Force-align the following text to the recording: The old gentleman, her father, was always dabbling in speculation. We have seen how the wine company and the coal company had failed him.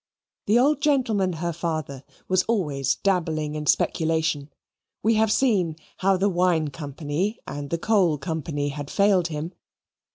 The 0.47 0.57
old 0.57 0.81
gentleman, 0.81 1.33
her 1.33 1.53
father, 1.53 2.03
was 2.27 2.41
always 2.47 2.95
dabbling 2.95 3.53
in 3.53 3.67
speculation. 3.67 4.49
We 5.03 5.13
have 5.13 5.31
seen 5.31 5.75
how 5.97 6.17
the 6.17 6.27
wine 6.27 6.69
company 6.69 7.37
and 7.45 7.69
the 7.69 7.77
coal 7.77 8.17
company 8.17 8.69
had 8.69 8.89
failed 8.89 9.27
him. 9.27 9.53